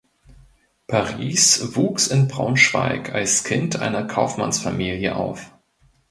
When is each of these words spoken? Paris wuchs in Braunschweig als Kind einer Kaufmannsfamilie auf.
Paris 0.87 1.75
wuchs 1.75 2.07
in 2.07 2.27
Braunschweig 2.27 3.13
als 3.13 3.43
Kind 3.43 3.75
einer 3.79 4.03
Kaufmannsfamilie 4.05 5.15
auf. 5.15 5.51